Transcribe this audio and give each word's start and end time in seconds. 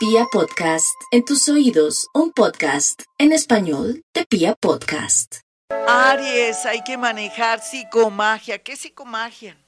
Pia 0.00 0.24
Podcast, 0.32 0.98
en 1.10 1.26
tus 1.26 1.46
oídos, 1.50 2.08
un 2.14 2.32
podcast 2.32 3.02
en 3.18 3.32
español 3.32 4.02
de 4.14 4.24
Pia 4.24 4.54
Podcast. 4.54 5.40
Aries, 5.86 6.64
hay 6.64 6.82
que 6.84 6.96
manejar 6.96 7.62
psicomagia. 7.62 8.62
¿Qué 8.62 8.76
psicomagia? 8.76 9.58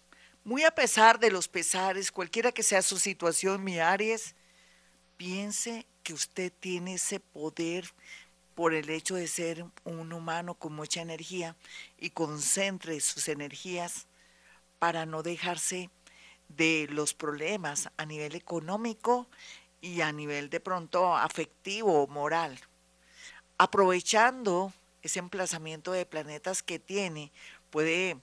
Muy 0.43 0.65
a 0.65 0.71
pesar 0.71 1.21
de 1.21 1.31
los 1.31 1.49
pesares, 1.49 2.11
cualquiera 2.11 2.51
que 2.51 2.63
sea 2.63 2.81
su 2.81 2.99
situación, 2.99 3.63
mi 3.63 3.79
Aries, 3.79 4.35
piense 5.19 5.87
que 6.03 6.15
usted 6.15 6.51
tiene 6.61 6.95
ese 6.95 7.21
poder 7.21 7.85
por 8.55 8.73
el 8.73 8.89
hecho 8.89 9.17
de 9.17 9.29
ser 9.29 9.67
un 9.85 10.15
humano 10.15 10.55
con 10.55 10.73
mucha 10.73 11.03
energía 11.03 11.57
y 11.99 12.09
concentre 12.09 12.99
sus 13.01 13.29
energías 13.29 14.07
para 14.79 15.05
no 15.05 15.23
dejarse 15.23 15.91
de 16.49 16.87
los 16.91 17.13
problemas 17.13 17.91
a 17.99 18.07
nivel 18.07 18.35
económico 18.35 19.29
y 19.83 20.01
a 20.01 20.13
nivel 20.13 20.49
de 20.49 20.61
pronto 20.61 21.15
afectivo 21.15 22.07
moral. 22.07 22.59
Aprovechando 23.59 24.73
ese 25.03 25.19
emplazamiento 25.19 25.93
de 25.93 26.07
planetas 26.07 26.63
que 26.63 26.79
tiene, 26.79 27.33
puede 27.69 28.17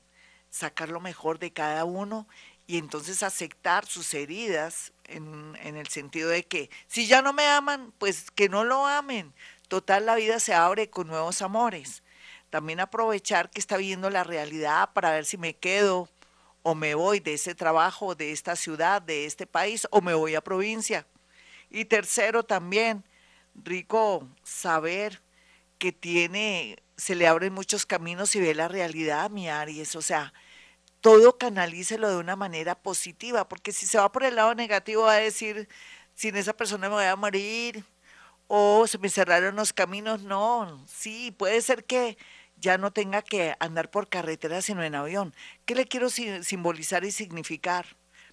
sacar 0.49 0.89
lo 0.89 1.01
mejor 1.01 1.37
de 1.37 1.53
cada 1.53 1.85
uno 1.85 2.27
y 2.65 2.77
entonces 2.77 3.21
aceptar 3.21 3.85
sus 3.85 4.13
heridas 4.13 4.93
en, 5.05 5.57
en, 5.61 5.75
el 5.75 5.87
sentido 5.89 6.29
de 6.29 6.43
que 6.43 6.69
si 6.87 7.07
ya 7.07 7.21
no 7.21 7.33
me 7.33 7.45
aman, 7.45 7.93
pues 7.97 8.31
que 8.31 8.47
no 8.47 8.63
lo 8.63 8.87
amen. 8.87 9.33
Total, 9.67 10.05
la 10.05 10.15
vida 10.15 10.39
se 10.39 10.53
abre 10.53 10.89
con 10.89 11.07
nuevos 11.07 11.41
amores. 11.41 12.03
También 12.49 12.79
aprovechar 12.79 13.49
que 13.51 13.59
está 13.59 13.77
viendo 13.77 14.09
la 14.09 14.23
realidad 14.23 14.91
para 14.93 15.11
ver 15.11 15.25
si 15.25 15.37
me 15.37 15.55
quedo 15.55 16.09
o 16.63 16.73
me 16.73 16.95
voy 16.95 17.19
de 17.19 17.33
ese 17.33 17.53
trabajo, 17.53 18.15
de 18.15 18.31
esta 18.31 18.55
ciudad, 18.55 19.01
de 19.01 19.25
este 19.25 19.45
país, 19.45 19.87
o 19.91 20.01
me 20.01 20.13
voy 20.13 20.35
a 20.35 20.41
provincia. 20.41 21.05
Y 21.69 21.85
tercero 21.85 22.43
también, 22.43 23.03
rico 23.55 24.27
saber 24.43 25.21
que 25.77 25.91
tiene, 25.91 26.77
se 26.97 27.15
le 27.15 27.27
abren 27.27 27.53
muchos 27.53 27.85
caminos 27.85 28.35
y 28.35 28.41
ve 28.41 28.55
la 28.55 28.67
realidad, 28.67 29.29
mi 29.29 29.49
Aries. 29.49 29.95
O 29.95 30.01
sea, 30.01 30.33
todo 31.01 31.37
canalícelo 31.37 32.09
de 32.09 32.17
una 32.17 32.35
manera 32.35 32.75
positiva, 32.75 33.47
porque 33.47 33.71
si 33.71 33.87
se 33.87 33.97
va 33.97 34.11
por 34.11 34.23
el 34.23 34.35
lado 34.35 34.55
negativo 34.55 35.03
va 35.03 35.13
a 35.13 35.17
decir, 35.17 35.69
sin 36.15 36.35
esa 36.35 36.53
persona 36.53 36.89
me 36.89 36.95
voy 36.95 37.05
a 37.05 37.15
morir, 37.15 37.85
o 38.47 38.87
se 38.87 38.97
me 38.97 39.09
cerraron 39.09 39.55
los 39.55 39.73
caminos. 39.73 40.23
No, 40.23 40.83
sí, 40.87 41.31
puede 41.31 41.61
ser 41.61 41.85
que 41.85 42.17
ya 42.57 42.77
no 42.77 42.91
tenga 42.91 43.21
que 43.21 43.55
andar 43.59 43.89
por 43.91 44.09
carretera 44.09 44.61
sino 44.61 44.83
en 44.83 44.95
avión. 44.95 45.33
¿Qué 45.65 45.75
le 45.75 45.87
quiero 45.87 46.09
simbolizar 46.09 47.05
y 47.05 47.11
significar? 47.11 47.85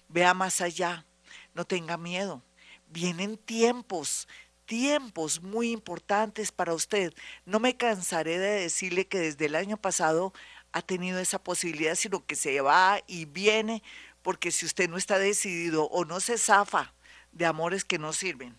Vea 0.09 0.33
más 0.33 0.61
allá, 0.61 1.05
no 1.53 1.65
tenga 1.65 1.97
miedo. 1.97 2.41
Vienen 2.89 3.37
tiempos, 3.37 4.27
tiempos 4.65 5.41
muy 5.41 5.71
importantes 5.71 6.51
para 6.51 6.73
usted. 6.73 7.13
No 7.45 7.59
me 7.59 7.75
cansaré 7.75 8.37
de 8.37 8.61
decirle 8.61 9.07
que 9.07 9.19
desde 9.19 9.45
el 9.45 9.55
año 9.55 9.77
pasado 9.77 10.33
ha 10.71 10.81
tenido 10.81 11.19
esa 11.19 11.39
posibilidad, 11.39 11.95
sino 11.95 12.25
que 12.25 12.35
se 12.35 12.61
va 12.61 12.99
y 13.07 13.25
viene, 13.25 13.81
porque 14.21 14.51
si 14.51 14.65
usted 14.65 14.89
no 14.89 14.97
está 14.97 15.17
decidido 15.17 15.85
o 15.85 16.05
no 16.05 16.19
se 16.19 16.37
zafa 16.37 16.93
de 17.31 17.45
amores 17.45 17.85
que 17.85 17.97
no 17.97 18.13
sirven, 18.13 18.55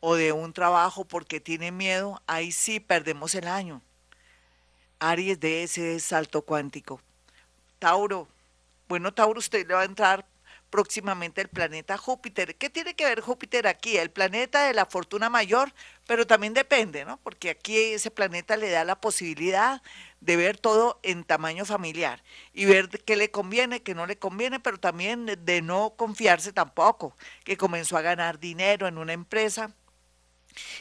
o 0.00 0.14
de 0.16 0.32
un 0.32 0.52
trabajo 0.52 1.04
porque 1.04 1.40
tiene 1.40 1.72
miedo, 1.72 2.20
ahí 2.26 2.52
sí 2.52 2.80
perdemos 2.80 3.34
el 3.34 3.48
año. 3.48 3.80
Aries 4.98 5.40
de 5.40 5.62
ese 5.62 5.98
salto 6.00 6.42
cuántico. 6.42 7.00
Tauro. 7.78 8.28
Bueno, 8.88 9.12
Tauro, 9.12 9.38
usted 9.38 9.66
le 9.66 9.74
va 9.74 9.82
a 9.82 9.86
entrar 9.86 10.25
próximamente 10.70 11.40
el 11.40 11.48
planeta 11.48 11.96
Júpiter. 11.96 12.56
¿Qué 12.56 12.70
tiene 12.70 12.94
que 12.94 13.04
ver 13.04 13.20
Júpiter 13.20 13.66
aquí? 13.66 13.96
El 13.96 14.10
planeta 14.10 14.66
de 14.66 14.74
la 14.74 14.86
fortuna 14.86 15.30
mayor, 15.30 15.72
pero 16.06 16.26
también 16.26 16.54
depende, 16.54 17.04
¿no? 17.04 17.18
Porque 17.18 17.50
aquí 17.50 17.76
ese 17.76 18.10
planeta 18.10 18.56
le 18.56 18.70
da 18.70 18.84
la 18.84 19.00
posibilidad 19.00 19.82
de 20.20 20.36
ver 20.36 20.58
todo 20.58 20.98
en 21.02 21.24
tamaño 21.24 21.64
familiar 21.64 22.22
y 22.52 22.64
ver 22.64 22.88
qué 22.88 23.16
le 23.16 23.30
conviene, 23.30 23.82
qué 23.82 23.94
no 23.94 24.06
le 24.06 24.18
conviene, 24.18 24.60
pero 24.60 24.78
también 24.78 25.26
de 25.26 25.62
no 25.62 25.94
confiarse 25.96 26.52
tampoco, 26.52 27.16
que 27.44 27.56
comenzó 27.56 27.96
a 27.96 28.02
ganar 28.02 28.38
dinero 28.38 28.86
en 28.86 28.98
una 28.98 29.12
empresa 29.12 29.70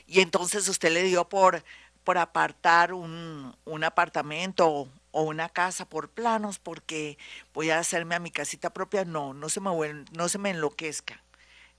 y 0.07 0.21
entonces 0.21 0.67
usted 0.69 0.91
le 0.91 1.03
dio 1.03 1.27
por 1.27 1.63
por 2.05 2.19
apartar 2.19 2.93
un, 2.93 3.53
un 3.65 3.83
apartamento 3.83 4.87
o 5.15 5.21
una 5.21 5.47
casa 5.47 5.87
por 5.87 6.09
planos 6.09 6.59
porque 6.59 7.17
voy 7.53 7.69
a 7.69 7.79
hacerme 7.79 8.15
a 8.15 8.19
mi 8.19 8.31
casita 8.31 8.73
propia. 8.73 9.05
No, 9.05 9.33
no 9.33 9.47
se 9.47 9.61
me, 9.61 9.69
no 10.11 10.27
se 10.27 10.37
me 10.37 10.49
enloquezca. 10.49 11.23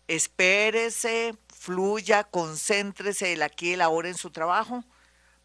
Espérese, 0.08 1.34
fluya, 1.54 2.24
concéntrese 2.24 3.34
el 3.34 3.42
aquí 3.42 3.68
y 3.70 3.72
el 3.74 3.82
ahora 3.82 4.08
en 4.08 4.14
su 4.14 4.30
trabajo 4.30 4.84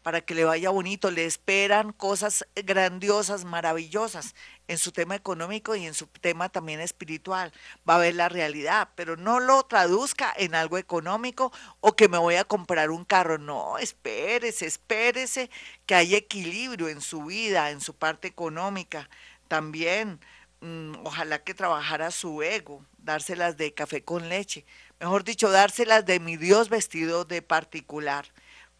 para 0.02 0.22
que 0.22 0.34
le 0.34 0.44
vaya 0.44 0.70
bonito. 0.70 1.10
Le 1.10 1.26
esperan 1.26 1.92
cosas 1.92 2.46
grandiosas, 2.54 3.44
maravillosas 3.44 4.34
en 4.68 4.78
su 4.78 4.92
tema 4.92 5.14
económico 5.14 5.74
y 5.76 5.86
en 5.86 5.94
su 5.94 6.06
tema 6.06 6.48
también 6.48 6.80
espiritual. 6.80 7.52
Va 7.88 7.96
a 7.96 7.98
ver 7.98 8.14
la 8.14 8.28
realidad, 8.28 8.88
pero 8.94 9.16
no 9.16 9.40
lo 9.40 9.62
traduzca 9.64 10.32
en 10.36 10.54
algo 10.54 10.78
económico 10.78 11.52
o 11.80 11.94
que 11.94 12.08
me 12.08 12.18
voy 12.18 12.36
a 12.36 12.44
comprar 12.44 12.90
un 12.90 13.04
carro. 13.04 13.38
No, 13.38 13.78
espérese, 13.78 14.66
espérese 14.66 15.50
que 15.86 15.94
hay 15.94 16.14
equilibrio 16.14 16.88
en 16.88 17.00
su 17.00 17.24
vida, 17.24 17.70
en 17.70 17.80
su 17.80 17.94
parte 17.94 18.28
económica. 18.28 19.08
También, 19.48 20.20
mm, 20.60 20.94
ojalá 21.04 21.42
que 21.42 21.54
trabajara 21.54 22.10
su 22.10 22.42
ego, 22.42 22.84
dárselas 22.98 23.56
de 23.56 23.74
café 23.74 24.04
con 24.04 24.28
leche. 24.28 24.64
Mejor 25.00 25.24
dicho, 25.24 25.50
dárselas 25.50 26.06
de 26.06 26.20
mi 26.20 26.36
Dios 26.36 26.68
vestido 26.68 27.24
de 27.24 27.42
particular 27.42 28.26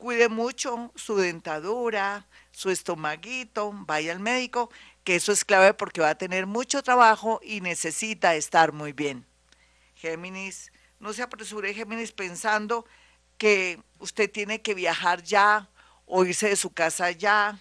cuide 0.03 0.29
mucho 0.29 0.91
su 0.97 1.15
dentadura, 1.15 2.27
su 2.51 2.71
estomaguito, 2.71 3.71
vaya 3.73 4.11
al 4.11 4.19
médico, 4.19 4.69
que 5.05 5.17
eso 5.17 5.33
es 5.33 5.45
clave 5.45 5.75
porque 5.75 6.01
va 6.01 6.11
a 6.11 6.19
tener 6.19 6.47
mucho 6.47 6.83
trabajo 6.83 7.41
y 7.43 7.61
necesita 7.61 8.35
estar 8.35 8.73
muy 8.73 8.93
bien. 8.93 9.27
Géminis, 9.95 10.73
no 11.01 11.13
se 11.13 11.23
apresure 11.23 11.75
Géminis 11.75 12.13
pensando 12.13 12.87
que 13.39 13.81
usted 13.99 14.31
tiene 14.31 14.63
que 14.63 14.75
viajar 14.75 15.23
ya 15.23 15.69
o 16.07 16.25
irse 16.25 16.49
de 16.49 16.57
su 16.57 16.73
casa 16.73 17.11
ya 17.11 17.59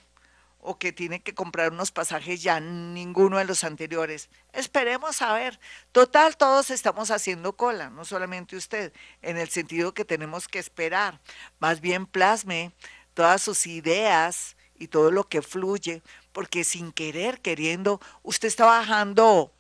o 0.59 0.77
que 0.77 0.93
tiene 0.93 1.21
que 1.21 1.33
comprar 1.33 1.71
unos 1.71 1.91
pasajes 1.91 2.43
ya, 2.43 2.59
ninguno 2.59 3.37
de 3.37 3.45
los 3.45 3.63
anteriores. 3.63 4.29
Esperemos 4.53 5.21
a 5.21 5.33
ver. 5.33 5.59
Total, 5.91 6.37
todos 6.37 6.69
estamos 6.69 7.09
haciendo 7.09 7.53
cola, 7.53 7.89
no 7.89 8.05
solamente 8.05 8.55
usted, 8.55 8.93
en 9.23 9.37
el 9.37 9.49
sentido 9.49 9.93
que 9.93 10.05
tenemos 10.05 10.47
que 10.47 10.59
esperar. 10.59 11.19
Más 11.59 11.81
bien 11.81 12.05
plasme 12.05 12.71
todas 13.15 13.41
sus 13.41 13.65
ideas 13.65 14.55
y 14.77 14.87
todo 14.87 15.11
lo 15.11 15.27
que 15.27 15.41
fluye, 15.41 16.01
porque 16.33 16.63
sin 16.63 16.91
querer, 16.91 17.41
queriendo, 17.41 17.99
usted 18.23 18.47
está 18.47 18.65
bajando 18.65 19.53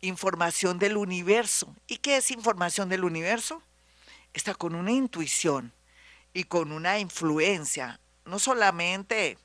información 0.00 0.78
del 0.78 0.96
universo. 0.96 1.74
¿Y 1.86 1.98
qué 1.98 2.16
es 2.16 2.30
información 2.30 2.88
del 2.88 3.04
universo? 3.04 3.62
Está 4.34 4.54
con 4.54 4.74
una 4.74 4.92
intuición 4.92 5.72
y 6.34 6.44
con 6.44 6.72
una 6.72 6.98
influencia, 6.98 8.00
no 8.24 8.38
solamente 8.38 9.38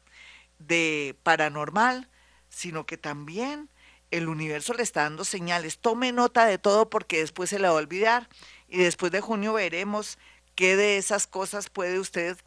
de 0.59 1.15
paranormal, 1.23 2.09
sino 2.49 2.85
que 2.85 2.97
también 2.97 3.69
el 4.11 4.29
universo 4.29 4.73
le 4.73 4.83
está 4.83 5.03
dando 5.03 5.25
señales. 5.25 5.79
Tome 5.79 6.11
nota 6.11 6.45
de 6.45 6.57
todo 6.57 6.89
porque 6.89 7.19
después 7.19 7.49
se 7.49 7.59
la 7.59 7.69
va 7.69 7.75
a 7.75 7.81
olvidar 7.81 8.29
y 8.67 8.77
después 8.77 9.11
de 9.11 9.21
junio 9.21 9.53
veremos 9.53 10.17
qué 10.55 10.75
de 10.75 10.97
esas 10.97 11.27
cosas 11.27 11.69
puede 11.69 11.99
usted 11.99 12.37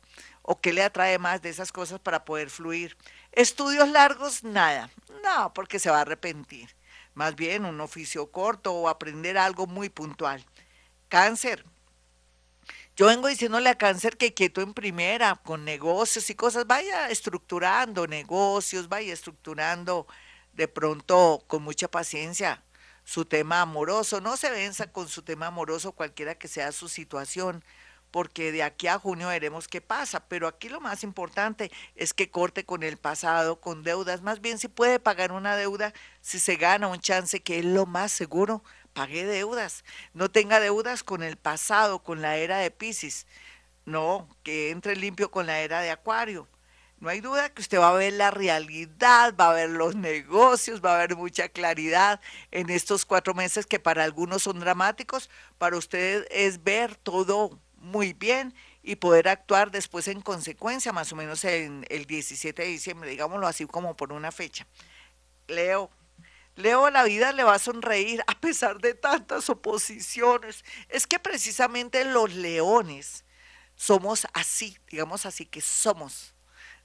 o 0.43 0.61
qué 0.61 0.73
le 0.73 0.83
atrae 0.83 1.19
más 1.19 1.43
de 1.43 1.51
esas 1.51 1.71
cosas 1.71 2.01
para 2.01 2.25
poder 2.25 2.51
fluir. 2.51 2.97
Estudios 3.33 3.89
largos, 3.89 4.43
nada, 4.43 4.91
no, 5.23 5.53
porque 5.55 5.79
se 5.79 5.91
va 5.91 5.99
a 5.99 6.03
arrepentir. 6.03 6.75
Más 7.15 7.37
bien 7.37 7.65
un 7.65 7.81
oficio 7.81 8.31
corto 8.31 8.73
o 8.73 8.89
aprender 8.89 9.39
algo 9.39 9.67
muy 9.67 9.89
puntual. 9.89 10.45
Cáncer, 11.09 11.65
yo 12.97 13.07
vengo 13.07 13.29
diciéndole 13.29 13.71
a 13.71 13.79
cáncer 13.79 14.17
que 14.17 14.35
quieto 14.35 14.61
en 14.61 14.75
primera, 14.75 15.37
con 15.37 15.65
negocios 15.65 16.29
y 16.29 16.35
cosas, 16.35 16.67
vaya 16.67 17.09
estructurando 17.09 18.07
negocios, 18.07 18.89
vaya 18.89 19.13
estructurando 19.13 20.07
de 20.53 20.69
pronto 20.69 21.43
con 21.47 21.63
mucha 21.63 21.89
paciencia 21.89 22.63
su 23.05 23.25
tema 23.25 23.63
amoroso. 23.63 24.21
No 24.21 24.37
se 24.37 24.51
venza 24.51 24.93
con 24.93 25.09
su 25.09 25.23
tema 25.23 25.47
amoroso 25.47 25.93
cualquiera 25.93 26.35
que 26.35 26.49
sea 26.49 26.73
su 26.73 26.89
situación, 26.89 27.65
porque 28.11 28.53
de 28.53 28.63
aquí 28.63 28.87
a 28.87 28.99
junio 28.99 29.29
veremos 29.29 29.69
qué 29.69 29.81
pasa. 29.81 30.21
Pero 30.29 30.49
aquí 30.49 30.69
lo 30.69 30.81
más 30.81 31.03
importante 31.05 31.71
es 31.97 32.15
que 32.15 32.31
corte 32.31 32.65
con 32.65 32.83
el 32.83 32.97
pasado, 32.97 33.61
con 33.61 33.83
deudas. 33.83 34.23
Más 34.23 34.41
bien 34.41 34.59
si 34.59 34.69
puede 34.69 35.01
pagar 35.01 35.33
una 35.33 35.57
deuda, 35.57 35.93
si 36.21 36.39
se 36.39 36.57
gana 36.57 36.89
un 36.89 37.01
chance, 37.01 37.41
que 37.41 37.59
es 37.59 37.65
lo 37.65 37.87
más 37.87 38.13
seguro, 38.13 38.63
pague 38.93 39.25
deudas, 39.25 39.85
no 40.15 40.31
tenga 40.31 40.61
deudas 40.61 41.03
con 41.05 41.23
el 41.23 41.37
pasado, 41.37 42.03
con 42.03 42.23
la 42.23 42.37
era 42.37 42.59
de 42.59 42.71
Pisces, 42.71 43.27
no, 43.85 44.29
que 44.43 44.71
entre 44.71 44.97
limpio 44.97 45.31
con 45.31 45.47
la 45.47 45.61
era 45.61 45.81
de 45.81 45.91
Acuario. 45.91 46.49
No 46.99 47.09
hay 47.09 47.23
duda 47.23 47.49
que 47.49 47.63
usted 47.63 47.79
va 47.79 47.89
a 47.89 47.95
ver 47.95 48.13
la 48.13 48.31
realidad, 48.31 49.35
va 49.35 49.51
a 49.51 49.55
ver 49.55 49.71
los 49.71 49.97
negocios, 49.97 50.85
va 50.85 50.93
a 50.93 50.95
haber 50.97 51.17
mucha 51.17 51.49
claridad 51.49 52.21
en 52.51 52.69
estos 52.69 53.07
cuatro 53.07 53.33
meses 53.33 53.65
que 53.65 53.81
para 53.81 54.05
algunos 54.05 54.43
son 54.43 54.61
dramáticos, 54.61 55.31
para 55.57 55.79
usted 55.79 56.27
es 56.31 56.63
ver 56.63 56.97
todo 56.97 57.59
muy 57.81 58.13
bien 58.13 58.55
y 58.83 58.97
poder 58.97 59.29
actuar 59.29 59.71
después 59.71 60.09
en 60.09 60.21
consecuencia, 60.21 60.93
más 60.93 61.13
o 61.13 61.17
menos 61.17 61.45
en 61.45 61.85
el 61.89 62.07
17 62.07 62.63
de 62.63 62.69
diciembre, 62.69 63.11
digámoslo 63.11 63.47
así 63.47 63.67
como 63.67 63.97
por 63.97 64.13
una 64.13 64.31
fecha. 64.31 64.67
Leo, 65.49 65.91
Leo, 66.57 66.91
la 66.91 67.05
vida 67.05 67.33
le 67.33 67.45
va 67.45 67.55
a 67.55 67.59
sonreír 67.59 68.23
a 68.27 68.39
pesar 68.39 68.79
de 68.81 68.95
tantas 68.95 69.49
oposiciones. 69.51 70.65
Es 70.89 71.07
que 71.07 71.19
precisamente 71.19 72.05
los 72.05 72.35
leones 72.35 73.25
somos 73.77 74.27
así, 74.35 74.77
digamos 74.91 75.27
así 75.27 75.47
que 75.47 75.61
somos. 75.61 76.35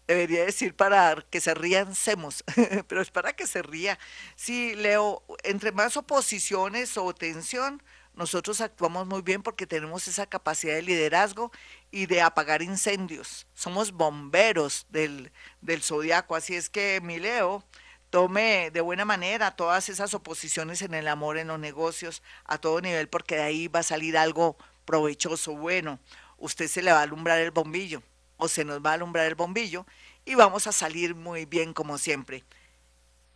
Debería 0.08 0.46
decir 0.46 0.76
para 0.76 1.16
que 1.30 1.42
se 1.42 1.54
rían, 1.56 1.96
semos, 1.96 2.44
pero 2.88 3.02
es 3.02 3.12
para 3.12 3.34
que 3.34 3.48
se 3.48 3.64
ría. 3.64 3.98
Sí, 4.36 4.76
Leo, 4.76 5.24
entre 5.44 5.72
más 5.72 5.98
oposiciones 5.98 6.96
o 6.98 7.14
tensión, 7.14 7.82
nosotros 8.16 8.62
actuamos 8.62 9.08
muy 9.08 9.22
bien 9.22 9.44
porque 9.44 9.68
tenemos 9.68 10.08
esa 10.08 10.26
capacidad 10.26 10.76
de 10.76 10.82
liderazgo 10.82 11.52
y 11.92 12.06
de 12.06 12.22
apagar 12.22 12.62
incendios. 12.62 13.46
Somos 13.54 13.92
bomberos 13.92 14.86
del, 14.90 15.32
del 15.62 15.82
zodiaco. 15.82 16.36
Así 16.36 16.56
es 16.56 16.70
que, 16.70 17.02
mi 17.04 17.20
Leo, 17.20 17.64
tome 18.10 18.72
de 18.72 18.80
buena 18.80 19.04
manera 19.04 19.56
todas 19.56 19.90
esas 19.90 20.14
oposiciones 20.14 20.82
en 20.82 20.94
el 20.94 21.10
amor, 21.10 21.38
en 21.38 21.48
los 21.48 21.60
negocios, 21.60 22.24
a 22.46 22.58
todo 22.58 22.80
nivel, 22.80 23.10
porque 23.10 23.36
de 23.36 23.44
ahí 23.44 23.68
va 23.68 23.82
a 23.82 23.84
salir 23.84 24.18
algo 24.18 24.58
provechoso, 24.86 25.54
bueno. 25.54 26.00
Usted 26.38 26.68
se 26.68 26.82
le 26.82 26.94
va 26.94 27.00
a 27.00 27.04
alumbrar 27.04 27.40
el 27.40 27.52
bombillo 27.52 28.02
o 28.38 28.48
se 28.48 28.64
nos 28.64 28.80
va 28.80 28.92
a 28.92 28.94
alumbrar 28.94 29.26
el 29.26 29.36
bombillo 29.36 29.86
y 30.24 30.36
vamos 30.36 30.68
a 30.68 30.72
salir 30.72 31.16
muy 31.16 31.46
bien 31.46 31.74
como 31.74 31.98
siempre. 31.98 32.46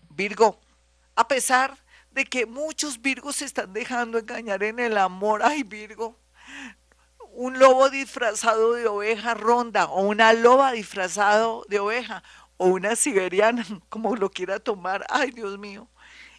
Virgo, 0.09 0.59
a 1.15 1.27
pesar 1.27 1.77
de 2.11 2.25
que 2.25 2.45
muchos 2.45 3.01
Virgos 3.01 3.37
se 3.37 3.45
están 3.45 3.73
dejando 3.73 4.17
engañar 4.17 4.63
en 4.63 4.79
el 4.79 4.97
amor, 4.97 5.41
ay 5.43 5.63
Virgo, 5.63 6.19
un 7.31 7.59
lobo 7.59 7.89
disfrazado 7.89 8.73
de 8.73 8.87
oveja 8.87 9.33
ronda 9.33 9.85
o 9.85 10.01
una 10.01 10.33
loba 10.33 10.71
disfrazado 10.71 11.65
de 11.69 11.79
oveja 11.79 12.23
o 12.57 12.67
una 12.67 12.95
siberiana, 12.95 13.65
como 13.89 14.15
lo 14.15 14.29
quiera 14.31 14.59
tomar, 14.59 15.05
ay 15.09 15.31
Dios 15.31 15.57
mío. 15.57 15.87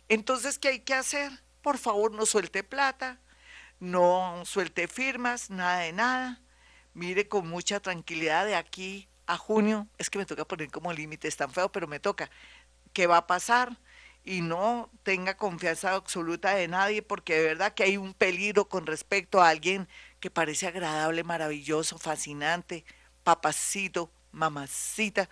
Entonces, 0.08 0.58
¿qué 0.58 0.68
hay 0.68 0.80
que 0.80 0.94
hacer? 0.94 1.30
Por 1.62 1.78
favor, 1.78 2.12
no 2.12 2.26
suelte 2.26 2.64
plata, 2.64 3.20
no 3.78 4.42
suelte 4.44 4.88
firmas, 4.88 5.50
nada 5.50 5.78
de 5.78 5.92
nada. 5.92 6.40
Mire 6.94 7.28
con 7.28 7.48
mucha 7.48 7.80
tranquilidad 7.80 8.44
de 8.44 8.56
aquí 8.56 9.08
a 9.26 9.38
junio. 9.38 9.86
Es 9.98 10.10
que 10.10 10.18
me 10.18 10.26
toca 10.26 10.44
poner 10.44 10.70
como 10.70 10.92
límite, 10.92 11.28
es 11.28 11.36
tan 11.36 11.52
feo, 11.52 11.70
pero 11.70 11.86
me 11.86 12.00
toca. 12.00 12.30
¿Qué 12.92 13.06
va 13.06 13.18
a 13.18 13.26
pasar? 13.26 13.78
Y 14.24 14.42
no 14.42 14.90
tenga 15.02 15.36
confianza 15.36 15.94
absoluta 15.94 16.54
de 16.54 16.68
nadie, 16.68 17.02
porque 17.02 17.34
de 17.36 17.44
verdad 17.44 17.74
que 17.74 17.84
hay 17.84 17.96
un 17.96 18.14
peligro 18.14 18.68
con 18.68 18.86
respecto 18.86 19.40
a 19.40 19.48
alguien 19.48 19.88
que 20.20 20.30
parece 20.30 20.66
agradable, 20.66 21.24
maravilloso, 21.24 21.98
fascinante, 21.98 22.84
papacito, 23.22 24.12
mamacita 24.32 25.28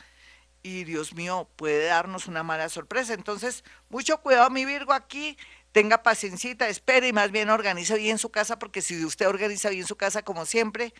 y 0.62 0.84
Dios 0.84 1.14
mío, 1.14 1.48
puede 1.56 1.86
darnos 1.86 2.26
una 2.26 2.42
mala 2.42 2.68
sorpresa. 2.68 3.14
Entonces, 3.14 3.64
mucho 3.88 4.20
cuidado, 4.20 4.50
mi 4.50 4.64
Virgo, 4.64 4.92
aquí. 4.92 5.36
Tenga 5.72 6.02
paciencia, 6.02 6.56
espere 6.68 7.08
y 7.08 7.12
más 7.12 7.30
bien 7.30 7.50
organice 7.50 7.96
bien 7.96 8.18
su 8.18 8.30
casa, 8.30 8.58
porque 8.58 8.82
si 8.82 9.04
usted 9.04 9.28
organiza 9.28 9.68
bien 9.68 9.86
su 9.86 9.96
casa, 9.96 10.22
como 10.22 10.46
siempre, 10.46 10.94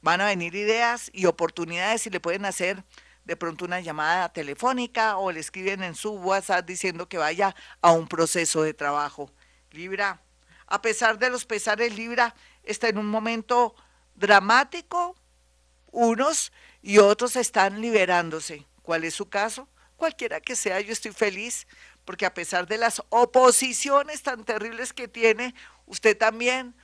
van 0.00 0.20
a 0.20 0.26
venir 0.26 0.54
ideas 0.54 1.10
y 1.12 1.26
oportunidades 1.26 2.06
y 2.06 2.10
le 2.10 2.20
pueden 2.20 2.44
hacer 2.44 2.84
de 3.24 3.36
pronto 3.36 3.64
una 3.64 3.80
llamada 3.80 4.32
telefónica 4.32 5.16
o 5.16 5.30
le 5.30 5.40
escriben 5.40 5.82
en 5.82 5.94
su 5.94 6.12
WhatsApp 6.12 6.66
diciendo 6.66 7.08
que 7.08 7.18
vaya 7.18 7.54
a 7.80 7.92
un 7.92 8.08
proceso 8.08 8.62
de 8.62 8.74
trabajo. 8.74 9.30
Libra, 9.70 10.20
a 10.66 10.82
pesar 10.82 11.18
de 11.18 11.30
los 11.30 11.44
pesares, 11.44 11.94
Libra 11.96 12.34
está 12.62 12.88
en 12.88 12.98
un 12.98 13.06
momento 13.06 13.74
dramático, 14.14 15.16
unos 15.90 16.52
y 16.80 16.98
otros 16.98 17.36
están 17.36 17.80
liberándose 17.80 18.66
¿Cuál 18.82 19.04
es 19.04 19.14
su 19.14 19.28
caso? 19.28 19.68
Cualquiera 19.96 20.40
que 20.40 20.56
sea, 20.56 20.80
yo 20.80 20.92
estoy 20.92 21.12
feliz 21.12 21.66
porque 22.04 22.26
a 22.26 22.34
pesar 22.34 22.66
de 22.66 22.78
las 22.78 23.00
oposiciones 23.10 24.22
tan 24.22 24.44
terribles 24.44 24.92
que 24.92 25.06
tiene, 25.06 25.54
usted 25.86 26.18
también, 26.18 26.74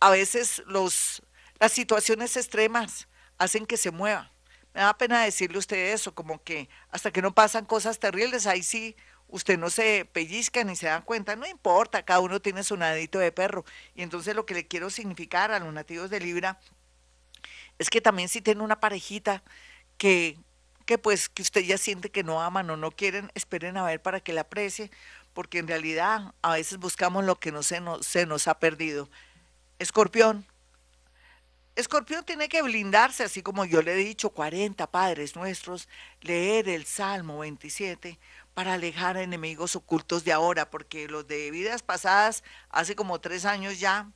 a 0.00 0.10
veces 0.10 0.62
los, 0.66 1.22
las 1.58 1.72
situaciones 1.72 2.36
extremas 2.36 3.08
hacen 3.38 3.64
que 3.64 3.78
se 3.78 3.90
mueva. 3.90 4.30
Me 4.74 4.80
da 4.80 4.98
pena 4.98 5.22
decirle 5.22 5.56
a 5.56 5.60
usted 5.60 5.92
eso, 5.92 6.14
como 6.14 6.42
que 6.42 6.68
hasta 6.90 7.12
que 7.12 7.22
no 7.22 7.34
pasan 7.34 7.64
cosas 7.64 7.98
terribles, 7.98 8.46
ahí 8.46 8.62
sí 8.62 8.96
usted 9.28 9.58
no 9.58 9.70
se 9.70 10.04
pellizca 10.12 10.64
ni 10.64 10.76
se 10.76 10.86
da 10.86 11.00
cuenta, 11.02 11.36
no 11.36 11.46
importa, 11.46 12.04
cada 12.04 12.20
uno 12.20 12.40
tiene 12.40 12.62
su 12.64 12.76
nadito 12.76 13.18
de 13.18 13.32
perro. 13.32 13.64
Y 13.94 14.02
entonces 14.02 14.34
lo 14.36 14.46
que 14.46 14.54
le 14.54 14.66
quiero 14.66 14.90
significar 14.90 15.52
a 15.52 15.60
los 15.60 15.72
nativos 15.72 16.10
de 16.10 16.20
Libra 16.20 16.58
es 17.78 17.90
que 17.90 18.00
también 18.00 18.28
si 18.28 18.40
tiene 18.40 18.62
una 18.62 18.80
parejita 18.80 19.42
que 19.98 20.38
que 20.86 20.98
pues 20.98 21.28
que 21.28 21.42
usted 21.42 21.62
ya 21.62 21.78
siente 21.78 22.10
que 22.10 22.24
no 22.24 22.42
aman 22.42 22.68
o 22.70 22.76
no 22.76 22.90
quieren, 22.90 23.30
esperen 23.34 23.76
a 23.76 23.84
ver 23.84 24.02
para 24.02 24.20
que 24.20 24.32
la 24.32 24.42
aprecie, 24.42 24.90
porque 25.32 25.58
en 25.58 25.68
realidad 25.68 26.34
a 26.42 26.54
veces 26.54 26.78
buscamos 26.78 27.24
lo 27.24 27.36
que 27.36 27.52
no 27.52 27.62
se 27.62 27.80
nos, 27.80 28.06
se 28.06 28.26
nos 28.26 28.48
ha 28.48 28.58
perdido. 28.58 29.08
Escorpión. 29.78 30.46
Escorpión 31.76 32.24
tiene 32.24 32.48
que 32.48 32.62
blindarse, 32.62 33.24
así 33.24 33.42
como 33.42 33.64
yo 33.64 33.82
le 33.82 33.94
he 33.94 33.96
dicho, 33.96 34.30
40 34.30 34.86
padres 34.92 35.34
nuestros, 35.34 35.88
leer 36.20 36.68
el 36.68 36.84
Salmo 36.86 37.38
27 37.40 38.20
para 38.54 38.74
alejar 38.74 39.16
enemigos 39.16 39.74
ocultos 39.74 40.22
de 40.22 40.32
ahora, 40.32 40.70
porque 40.70 41.08
los 41.08 41.26
de 41.26 41.50
vidas 41.50 41.82
pasadas, 41.82 42.44
hace 42.70 42.94
como 42.94 43.20
tres 43.20 43.44
años 43.44 43.80
ya, 43.80 44.12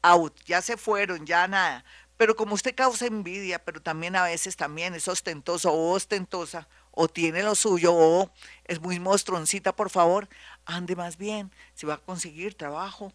out, 0.00 0.34
ya 0.46 0.62
se 0.62 0.78
fueron, 0.78 1.26
ya 1.26 1.46
nada. 1.48 1.84
Pero 2.16 2.34
como 2.34 2.54
usted 2.54 2.74
causa 2.74 3.04
envidia, 3.04 3.62
pero 3.62 3.82
también 3.82 4.16
a 4.16 4.24
veces 4.24 4.56
también 4.56 4.94
es 4.94 5.06
ostentoso 5.06 5.70
o 5.70 5.92
ostentosa, 5.92 6.66
o 6.92 7.08
tiene 7.08 7.42
lo 7.42 7.54
suyo, 7.54 7.92
o 7.94 8.32
es 8.64 8.80
muy 8.80 8.98
mostroncita, 9.00 9.76
por 9.76 9.90
favor, 9.90 10.30
ande 10.64 10.96
más 10.96 11.18
bien, 11.18 11.52
si 11.74 11.84
va 11.84 11.94
a 11.94 11.98
conseguir 11.98 12.54
trabajo, 12.54 13.12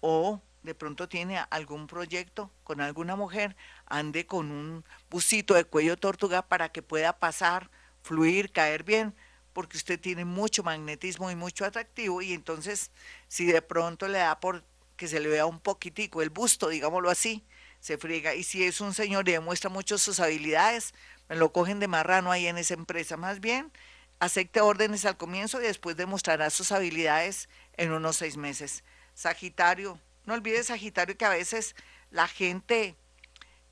o 0.00 0.42
de 0.62 0.74
pronto 0.74 1.08
tiene 1.08 1.38
algún 1.50 1.86
proyecto 1.86 2.50
con 2.64 2.80
alguna 2.80 3.16
mujer, 3.16 3.56
ande 3.86 4.26
con 4.26 4.50
un 4.50 4.84
busito 5.10 5.54
de 5.54 5.64
cuello 5.64 5.96
tortuga 5.96 6.42
para 6.42 6.70
que 6.70 6.82
pueda 6.82 7.18
pasar, 7.18 7.70
fluir, 8.02 8.52
caer 8.52 8.82
bien, 8.82 9.14
porque 9.52 9.76
usted 9.76 9.98
tiene 9.98 10.24
mucho 10.24 10.62
magnetismo 10.62 11.30
y 11.30 11.36
mucho 11.36 11.64
atractivo, 11.64 12.22
y 12.22 12.32
entonces 12.32 12.90
si 13.28 13.46
de 13.46 13.62
pronto 13.62 14.08
le 14.08 14.18
da 14.18 14.40
por 14.40 14.64
que 14.98 15.08
se 15.08 15.20
le 15.20 15.28
vea 15.28 15.46
un 15.46 15.60
poquitico 15.60 16.22
el 16.22 16.30
busto, 16.30 16.68
digámoslo 16.68 17.08
así, 17.08 17.46
se 17.80 17.96
friega. 17.96 18.34
Y 18.34 18.42
si 18.42 18.64
es 18.64 18.80
un 18.80 18.92
señor 18.92 19.28
y 19.28 19.32
demuestra 19.32 19.70
mucho 19.70 19.96
sus 19.96 20.20
habilidades, 20.20 20.92
me 21.28 21.36
lo 21.36 21.52
cogen 21.52 21.78
de 21.80 21.88
marrano 21.88 22.32
ahí 22.32 22.48
en 22.48 22.58
esa 22.58 22.74
empresa. 22.74 23.16
Más 23.16 23.40
bien, 23.40 23.72
acepte 24.18 24.60
órdenes 24.60 25.04
al 25.04 25.16
comienzo 25.16 25.60
y 25.60 25.64
después 25.64 25.96
demostrará 25.96 26.50
sus 26.50 26.72
habilidades 26.72 27.48
en 27.76 27.92
unos 27.92 28.16
seis 28.16 28.36
meses. 28.36 28.82
Sagitario, 29.14 30.00
no 30.28 30.34
olvides 30.34 30.66
Sagitario 30.66 31.16
que 31.16 31.24
a 31.24 31.30
veces 31.30 31.74
la 32.10 32.28
gente 32.28 32.96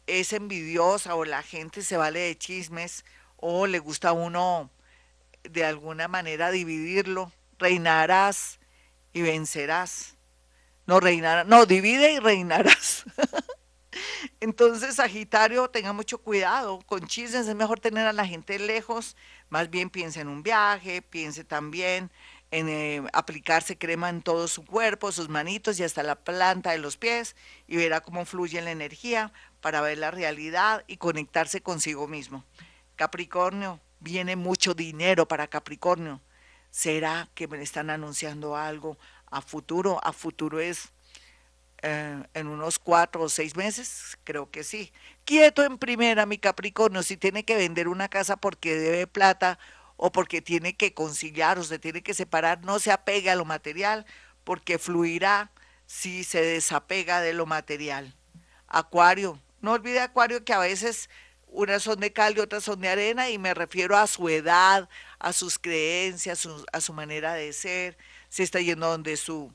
es 0.07 0.33
envidiosa 0.33 1.15
o 1.15 1.27
la 1.27 1.43
gente 1.43 1.83
se 1.83 1.99
vale 1.99 2.21
de 2.21 2.39
chismes 2.39 3.05
o 3.37 3.67
le 3.67 3.79
gusta 3.79 4.09
a 4.09 4.13
uno 4.13 4.71
de 5.43 5.67
alguna 5.67 6.09
manera 6.09 6.51
dividirlo. 6.51 7.31
Reinarás 7.59 8.59
y 9.13 9.21
vencerás. 9.21 10.17
No 10.87 10.99
reinarás, 10.99 11.47
no, 11.47 11.67
divide 11.67 12.15
y 12.15 12.21
reinarás. 12.21 13.05
Entonces, 14.41 14.97
Sagitario, 14.97 15.69
tenga 15.69 15.93
mucho 15.93 16.19
cuidado 16.19 16.81
con 16.87 17.07
chismes, 17.07 17.49
es 17.49 17.55
mejor 17.55 17.81
tener 17.81 18.07
a 18.07 18.13
la 18.13 18.27
gente 18.27 18.59
lejos, 18.59 19.17
más 19.49 19.71
bien 19.71 19.91
piense 19.91 20.21
en 20.21 20.29
un 20.29 20.43
viaje, 20.43 21.03
piense 21.03 21.45
también 21.45 22.11
en 22.51 22.69
eh, 22.69 23.03
aplicarse 23.13 23.77
crema 23.77 24.09
en 24.09 24.23
todo 24.23 24.49
su 24.49 24.65
cuerpo, 24.65 25.13
sus 25.13 25.29
manitos 25.29 25.79
y 25.81 25.85
hasta 25.85 26.03
la 26.03 26.15
planta 26.15 26.71
de 26.71 26.79
los 26.79 26.97
pies 26.97 27.35
y 27.67 27.77
verá 27.77 28.01
cómo 28.01 28.25
fluye 28.25 28.61
la 28.63 28.71
energía 28.71 29.33
para 29.61 29.81
ver 29.81 29.99
la 29.99 30.11
realidad 30.11 30.85
y 30.87 30.97
conectarse 30.97 31.61
consigo 31.61 32.07
mismo. 32.07 32.45
Capricornio, 32.95 33.81
viene 34.01 34.37
mucho 34.37 34.75
dinero 34.75 35.27
para 35.27 35.49
Capricornio. 35.49 36.21
¿Será 36.71 37.29
que 37.35 37.49
me 37.49 37.61
están 37.63 37.91
anunciando 37.91 38.57
algo 38.57 38.99
a 39.31 39.41
futuro? 39.41 40.01
A 40.05 40.13
futuro 40.13 40.61
es 40.61 40.93
eh, 41.83 42.23
en 42.35 42.47
unos 42.49 42.79
cuatro 42.79 43.23
o 43.23 43.29
seis 43.29 43.57
meses, 43.57 44.19
creo 44.25 44.51
que 44.51 44.65
sí. 44.65 44.93
Quieto 45.25 45.63
en 45.63 45.79
primera, 45.79 46.27
mi 46.27 46.39
Capricornio, 46.39 47.03
si 47.03 47.17
tiene 47.17 47.45
que 47.45 47.57
vender 47.57 47.89
una 47.89 48.09
casa 48.09 48.37
porque 48.37 48.77
debe 48.77 49.07
plata 49.07 49.59
o 49.97 50.11
porque 50.13 50.41
tiene 50.41 50.75
que 50.77 50.95
conciliar 50.95 51.59
o 51.59 51.65
se 51.65 51.79
tiene 51.79 52.03
que 52.03 52.15
separar, 52.15 52.65
no 52.65 52.79
se 52.79 52.93
apegue 52.93 53.31
a 53.31 53.37
lo 53.37 53.45
material 53.45 54.07
porque 54.45 54.79
fluirá 54.79 55.51
si 55.87 56.25
se 56.25 56.41
desapega 56.41 57.21
de 57.21 57.35
lo 57.35 57.47
material. 57.47 58.15
Acuario, 58.69 59.41
no 59.61 59.73
olvide 59.73 60.01
Acuario 60.01 60.45
que 60.45 60.53
a 60.53 60.59
veces 60.59 61.11
unas 61.49 61.83
son 61.83 62.01
de 62.01 62.13
cal 62.13 62.37
y 62.37 62.41
otras 62.41 62.65
son 62.65 62.81
de 62.81 62.89
arena 62.89 63.31
y 63.31 63.39
me 63.39 63.55
refiero 63.55 63.97
a 63.97 64.07
su 64.07 64.29
edad, 64.29 64.89
a 65.19 65.33
sus 65.33 65.59
creencias, 65.59 66.47
a 66.73 66.81
su 66.81 66.93
manera 66.93 67.35
de 67.35 67.53
ser, 67.53 67.97
se 68.29 68.43
está 68.43 68.61
yendo 68.61 68.89
donde 68.89 69.17
su 69.17 69.53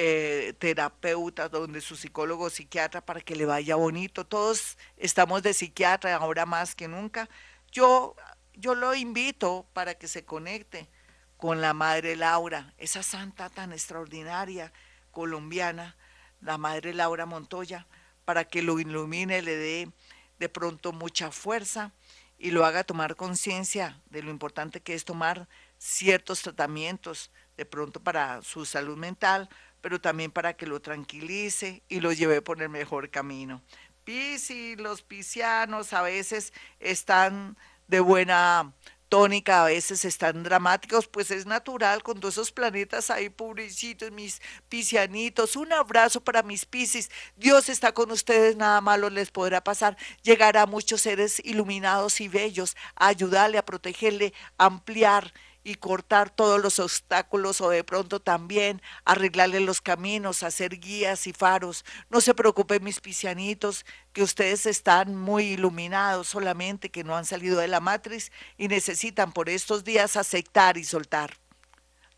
eh, 0.00 0.54
terapeuta, 0.60 1.48
donde 1.48 1.80
su 1.80 1.96
psicólogo 1.96 2.50
psiquiatra 2.50 3.00
para 3.00 3.20
que 3.20 3.34
le 3.34 3.46
vaya 3.46 3.74
bonito. 3.74 4.24
Todos 4.24 4.78
estamos 4.96 5.42
de 5.42 5.52
psiquiatra 5.52 6.14
ahora 6.14 6.46
más 6.46 6.76
que 6.76 6.86
nunca. 6.86 7.28
Yo, 7.72 8.14
yo 8.54 8.76
lo 8.76 8.94
invito 8.94 9.66
para 9.72 9.94
que 9.94 10.06
se 10.06 10.24
conecte 10.24 10.88
con 11.36 11.60
la 11.60 11.74
Madre 11.74 12.14
Laura, 12.14 12.74
esa 12.78 13.02
santa 13.02 13.50
tan 13.50 13.72
extraordinaria 13.72 14.72
colombiana, 15.10 15.96
la 16.42 16.58
Madre 16.58 16.94
Laura 16.94 17.26
Montoya, 17.26 17.88
para 18.24 18.44
que 18.44 18.62
lo 18.62 18.78
ilumine, 18.78 19.42
le 19.42 19.56
dé 19.56 19.90
de 20.38 20.48
pronto 20.48 20.92
mucha 20.92 21.32
fuerza 21.32 21.90
y 22.38 22.52
lo 22.52 22.64
haga 22.64 22.84
tomar 22.84 23.16
conciencia 23.16 24.00
de 24.10 24.22
lo 24.22 24.30
importante 24.30 24.80
que 24.80 24.94
es 24.94 25.04
tomar 25.04 25.48
ciertos 25.76 26.42
tratamientos, 26.42 27.32
de 27.56 27.66
pronto 27.66 27.98
para 27.98 28.40
su 28.42 28.64
salud 28.64 28.96
mental, 28.96 29.48
pero 29.80 30.00
también 30.00 30.30
para 30.30 30.54
que 30.54 30.66
lo 30.66 30.80
tranquilice 30.80 31.82
y 31.88 32.00
lo 32.00 32.12
lleve 32.12 32.42
por 32.42 32.62
el 32.62 32.68
mejor 32.68 33.10
camino. 33.10 33.62
Pisi, 34.04 34.76
los 34.76 35.02
piscianos 35.02 35.92
a 35.92 36.02
veces 36.02 36.52
están 36.80 37.56
de 37.88 38.00
buena 38.00 38.72
tónica, 39.08 39.62
a 39.62 39.66
veces 39.66 40.04
están 40.04 40.42
dramáticos, 40.42 41.08
pues 41.08 41.30
es 41.30 41.46
natural 41.46 42.02
con 42.02 42.20
todos 42.20 42.34
esos 42.34 42.52
planetas 42.52 43.10
ahí, 43.10 43.30
pobrecitos, 43.30 44.10
mis 44.12 44.40
piscianitos. 44.68 45.56
Un 45.56 45.72
abrazo 45.72 46.20
para 46.22 46.42
mis 46.42 46.64
piscis. 46.64 47.10
Dios 47.36 47.68
está 47.68 47.92
con 47.92 48.10
ustedes, 48.10 48.56
nada 48.56 48.80
malo 48.80 49.10
les 49.10 49.30
podrá 49.30 49.62
pasar. 49.62 49.96
Llegará 50.22 50.62
a 50.62 50.66
muchos 50.66 51.02
seres 51.02 51.40
iluminados 51.44 52.20
y 52.20 52.28
bellos 52.28 52.76
a 52.96 53.08
ayudarle, 53.08 53.58
a 53.58 53.64
protegerle, 53.64 54.32
a 54.58 54.66
ampliar 54.66 55.32
y 55.68 55.74
cortar 55.74 56.30
todos 56.30 56.62
los 56.62 56.78
obstáculos 56.78 57.60
o 57.60 57.68
de 57.68 57.84
pronto 57.84 58.20
también 58.20 58.80
arreglarle 59.04 59.60
los 59.60 59.82
caminos, 59.82 60.42
hacer 60.42 60.80
guías 60.80 61.26
y 61.26 61.34
faros. 61.34 61.84
No 62.08 62.22
se 62.22 62.34
preocupen 62.34 62.82
mis 62.82 63.00
piscianitos, 63.00 63.84
que 64.14 64.22
ustedes 64.22 64.64
están 64.64 65.14
muy 65.14 65.44
iluminados 65.44 66.28
solamente, 66.28 66.88
que 66.88 67.04
no 67.04 67.16
han 67.16 67.26
salido 67.26 67.60
de 67.60 67.68
la 67.68 67.80
matriz 67.80 68.32
y 68.56 68.68
necesitan 68.68 69.32
por 69.32 69.50
estos 69.50 69.84
días 69.84 70.16
aceptar 70.16 70.78
y 70.78 70.84
soltar. 70.84 71.36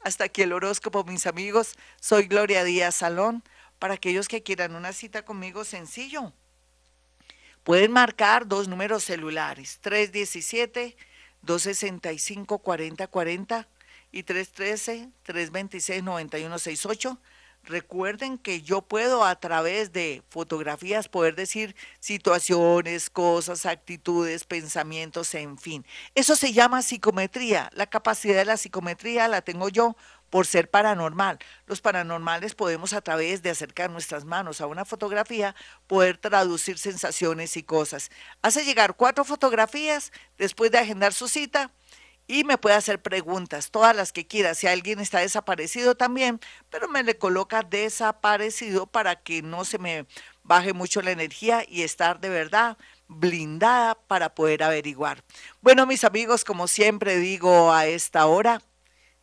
Hasta 0.00 0.24
aquí 0.24 0.42
el 0.42 0.52
horóscopo, 0.52 1.02
mis 1.02 1.26
amigos. 1.26 1.74
Soy 2.00 2.28
Gloria 2.28 2.62
Díaz 2.62 2.94
Salón. 2.94 3.42
Para 3.80 3.94
aquellos 3.94 4.28
que 4.28 4.44
quieran 4.44 4.76
una 4.76 4.92
cita 4.92 5.24
conmigo, 5.24 5.64
sencillo. 5.64 6.32
Pueden 7.64 7.90
marcar 7.90 8.46
dos 8.46 8.68
números 8.68 9.02
celulares, 9.02 9.80
317 9.82 10.96
265-4040 11.46 13.66
y 14.12 14.24
313-326-9168. 14.24 17.18
Recuerden 17.62 18.38
que 18.38 18.62
yo 18.62 18.80
puedo 18.80 19.22
a 19.22 19.38
través 19.38 19.92
de 19.92 20.22
fotografías 20.30 21.08
poder 21.08 21.34
decir 21.34 21.76
situaciones, 22.00 23.10
cosas, 23.10 23.66
actitudes, 23.66 24.44
pensamientos, 24.44 25.34
en 25.34 25.58
fin. 25.58 25.84
Eso 26.14 26.36
se 26.36 26.54
llama 26.54 26.80
psicometría. 26.80 27.70
La 27.74 27.86
capacidad 27.86 28.36
de 28.36 28.46
la 28.46 28.56
psicometría 28.56 29.28
la 29.28 29.42
tengo 29.42 29.68
yo 29.68 29.94
por 30.30 30.46
ser 30.46 30.70
paranormal. 30.70 31.38
Los 31.66 31.80
paranormales 31.80 32.54
podemos 32.54 32.92
a 32.92 33.02
través 33.02 33.42
de 33.42 33.50
acercar 33.50 33.90
nuestras 33.90 34.24
manos 34.24 34.60
a 34.60 34.66
una 34.66 34.84
fotografía 34.84 35.54
poder 35.86 36.16
traducir 36.16 36.78
sensaciones 36.78 37.56
y 37.56 37.62
cosas. 37.62 38.10
Hace 38.40 38.64
llegar 38.64 38.94
cuatro 38.94 39.24
fotografías 39.24 40.12
después 40.38 40.70
de 40.70 40.78
agendar 40.78 41.12
su 41.12 41.28
cita 41.28 41.70
y 42.30 42.44
me 42.44 42.58
puede 42.58 42.76
hacer 42.76 43.02
preguntas, 43.02 43.72
todas 43.72 43.96
las 43.96 44.12
que 44.12 44.24
quiera. 44.24 44.54
Si 44.54 44.68
alguien 44.68 45.00
está 45.00 45.18
desaparecido 45.18 45.96
también, 45.96 46.38
pero 46.70 46.88
me 46.88 47.02
le 47.02 47.18
coloca 47.18 47.62
desaparecido 47.62 48.86
para 48.86 49.16
que 49.16 49.42
no 49.42 49.64
se 49.64 49.78
me 49.78 50.06
baje 50.44 50.72
mucho 50.72 51.02
la 51.02 51.10
energía 51.10 51.64
y 51.68 51.82
estar 51.82 52.20
de 52.20 52.28
verdad 52.28 52.78
blindada 53.08 53.96
para 53.96 54.32
poder 54.32 54.62
averiguar. 54.62 55.24
Bueno, 55.60 55.86
mis 55.86 56.04
amigos, 56.04 56.44
como 56.44 56.68
siempre 56.68 57.16
digo 57.16 57.72
a 57.72 57.86
esta 57.86 58.26
hora, 58.26 58.62